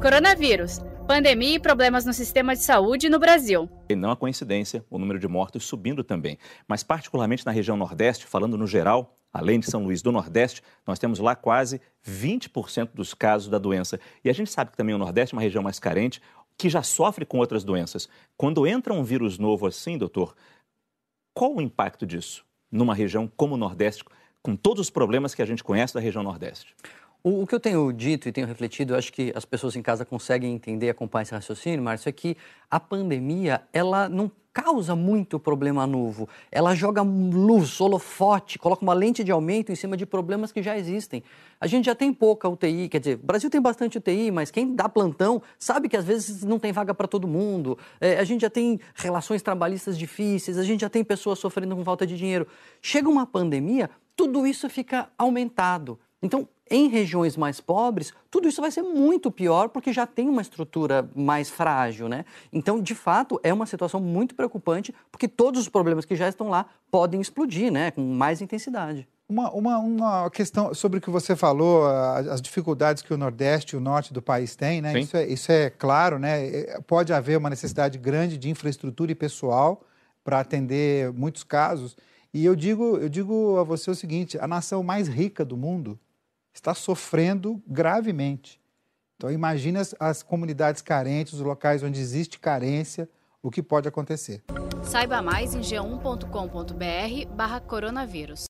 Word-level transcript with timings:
Coronavírus. 0.00 0.78
Pandemia 1.08 1.56
e 1.56 1.58
problemas 1.58 2.04
no 2.04 2.12
sistema 2.12 2.54
de 2.54 2.62
saúde 2.62 3.08
no 3.08 3.18
Brasil. 3.18 3.68
E 3.88 3.96
não 3.96 4.12
é 4.12 4.16
coincidência 4.16 4.84
o 4.88 4.96
número 4.96 5.18
de 5.18 5.26
mortos 5.26 5.64
subindo 5.64 6.04
também. 6.04 6.38
Mas, 6.68 6.84
particularmente 6.84 7.44
na 7.44 7.50
região 7.50 7.76
Nordeste, 7.76 8.24
falando 8.24 8.56
no 8.56 8.64
geral, 8.64 9.18
além 9.32 9.58
de 9.58 9.68
São 9.68 9.82
Luís 9.82 10.00
do 10.00 10.12
Nordeste, 10.12 10.62
nós 10.86 11.00
temos 11.00 11.18
lá 11.18 11.34
quase 11.34 11.80
20% 12.08 12.90
dos 12.94 13.12
casos 13.12 13.48
da 13.48 13.58
doença. 13.58 13.98
E 14.24 14.30
a 14.30 14.32
gente 14.32 14.52
sabe 14.52 14.70
que 14.70 14.76
também 14.76 14.94
o 14.94 14.98
Nordeste 14.98 15.34
é 15.34 15.36
uma 15.36 15.42
região 15.42 15.64
mais 15.64 15.80
carente, 15.80 16.22
que 16.56 16.70
já 16.70 16.82
sofre 16.82 17.26
com 17.26 17.38
outras 17.38 17.64
doenças. 17.64 18.08
Quando 18.36 18.68
entra 18.68 18.94
um 18.94 19.02
vírus 19.02 19.36
novo 19.36 19.66
assim, 19.66 19.98
doutor, 19.98 20.36
qual 21.34 21.56
o 21.56 21.60
impacto 21.60 22.06
disso 22.06 22.44
numa 22.70 22.94
região 22.94 23.28
como 23.36 23.56
o 23.56 23.58
Nordeste, 23.58 24.04
com 24.44 24.54
todos 24.54 24.82
os 24.82 24.90
problemas 24.90 25.34
que 25.34 25.42
a 25.42 25.46
gente 25.46 25.64
conhece 25.64 25.92
da 25.92 26.00
região 26.00 26.22
Nordeste? 26.22 26.72
O, 27.28 27.42
o, 27.42 27.46
que 27.46 27.54
eu 27.54 27.60
tenho 27.60 27.92
dito 27.92 28.26
e 28.26 28.32
tenho 28.32 28.46
refletido, 28.46 28.96
acho 28.96 29.12
que 29.12 29.30
as 29.36 29.44
pessoas 29.44 29.76
em 29.76 29.82
casa 29.82 30.02
conseguem 30.02 30.54
entender 30.54 30.86
e 30.86 30.88
acompanhar 30.88 31.24
esse 31.24 31.34
raciocínio, 31.34 31.82
Márcio, 31.82 32.08
é 32.08 32.12
que 32.12 32.38
a 32.70 32.80
pandemia, 32.80 33.60
ela 33.70 34.08
não 34.08 34.32
causa 34.50 34.96
muito 34.96 35.38
problema 35.38 35.86
novo. 35.86 36.26
Ela 36.50 36.74
joga 36.74 37.02
luz, 37.02 37.82
holofote, 37.82 38.58
coloca 38.58 38.82
uma 38.82 38.94
lente 38.94 39.22
de 39.22 39.30
aumento 39.30 39.70
em 39.70 39.74
cima 39.74 39.94
de 39.94 40.06
problemas 40.06 40.50
que 40.50 40.62
já 40.62 40.78
existem. 40.78 41.22
A 41.60 41.66
gente 41.66 41.84
já 41.84 41.94
tem 41.94 42.14
pouca 42.14 42.48
UTI, 42.48 42.88
quer 42.88 42.98
dizer, 42.98 43.16
o 43.22 43.26
Brasil 43.26 43.50
tem 43.50 43.60
bastante 43.60 43.98
UTI, 43.98 44.30
mas 44.30 44.50
quem 44.50 44.74
dá 44.74 44.88
plantão 44.88 45.42
sabe 45.58 45.86
que 45.86 45.98
às 45.98 46.06
vezes 46.06 46.42
não 46.44 46.58
tem 46.58 46.72
vaga 46.72 46.94
para 46.94 47.06
todo 47.06 47.28
mundo. 47.28 47.76
É, 48.00 48.18
a 48.18 48.24
gente 48.24 48.40
já 48.40 48.50
tem 48.50 48.80
relações 48.94 49.42
trabalhistas 49.42 49.98
difíceis, 49.98 50.56
a 50.56 50.64
gente 50.64 50.80
já 50.80 50.88
tem 50.88 51.04
pessoas 51.04 51.38
sofrendo 51.38 51.76
com 51.76 51.84
falta 51.84 52.06
de 52.06 52.16
dinheiro. 52.16 52.48
Chega 52.80 53.06
uma 53.06 53.26
pandemia, 53.26 53.90
tudo 54.16 54.46
isso 54.46 54.66
fica 54.70 55.10
aumentado. 55.18 55.98
Então, 56.22 56.48
em 56.70 56.88
regiões 56.88 57.36
mais 57.36 57.60
pobres, 57.60 58.12
tudo 58.30 58.48
isso 58.48 58.60
vai 58.60 58.70
ser 58.70 58.82
muito 58.82 59.30
pior 59.30 59.68
porque 59.68 59.92
já 59.92 60.06
tem 60.06 60.28
uma 60.28 60.42
estrutura 60.42 61.08
mais 61.14 61.48
frágil, 61.48 62.08
né? 62.08 62.24
Então, 62.52 62.80
de 62.80 62.94
fato, 62.94 63.40
é 63.42 63.52
uma 63.52 63.66
situação 63.66 64.00
muito 64.00 64.34
preocupante 64.34 64.94
porque 65.10 65.28
todos 65.28 65.60
os 65.60 65.68
problemas 65.68 66.04
que 66.04 66.16
já 66.16 66.28
estão 66.28 66.48
lá 66.48 66.66
podem 66.90 67.20
explodir, 67.20 67.72
né? 67.72 67.90
Com 67.90 68.02
mais 68.02 68.42
intensidade. 68.42 69.06
Uma, 69.28 69.50
uma, 69.52 69.78
uma 69.78 70.30
questão 70.30 70.72
sobre 70.74 70.98
o 70.98 71.02
que 71.02 71.10
você 71.10 71.36
falou, 71.36 71.86
as 71.86 72.40
dificuldades 72.40 73.02
que 73.02 73.12
o 73.12 73.18
Nordeste 73.18 73.74
e 73.74 73.76
o 73.76 73.80
Norte 73.80 74.12
do 74.12 74.22
país 74.22 74.56
têm, 74.56 74.80
né? 74.80 74.98
Isso 74.98 75.16
é, 75.16 75.26
isso 75.26 75.52
é 75.52 75.68
claro, 75.70 76.18
né? 76.18 76.46
É, 76.48 76.80
pode 76.80 77.12
haver 77.12 77.36
uma 77.36 77.50
necessidade 77.50 77.98
grande 77.98 78.38
de 78.38 78.48
infraestrutura 78.48 79.12
e 79.12 79.14
pessoal 79.14 79.82
para 80.24 80.40
atender 80.40 81.12
muitos 81.12 81.44
casos. 81.44 81.94
E 82.32 82.44
eu 82.44 82.56
digo, 82.56 82.96
eu 82.96 83.08
digo 83.08 83.58
a 83.58 83.62
você 83.64 83.90
o 83.90 83.94
seguinte: 83.94 84.38
a 84.38 84.46
nação 84.46 84.82
mais 84.82 85.08
rica 85.08 85.44
do 85.44 85.56
mundo 85.58 85.98
está 86.52 86.74
sofrendo 86.74 87.62
gravemente. 87.66 88.60
Então, 89.16 89.30
imagine 89.30 89.78
as, 89.78 89.94
as 89.98 90.22
comunidades 90.22 90.80
carentes, 90.80 91.32
os 91.32 91.40
locais 91.40 91.82
onde 91.82 92.00
existe 92.00 92.38
carência, 92.38 93.08
o 93.42 93.50
que 93.50 93.62
pode 93.62 93.88
acontecer. 93.88 94.44
Saiba 94.84 95.20
mais 95.20 95.54
em 95.54 95.60
g1.com.br/barra 95.60 97.60
coronavírus. 97.60 98.40